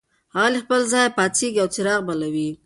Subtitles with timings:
[0.35, 2.49] هغه له خپل ځایه پاڅېږي او څراغ بلوي.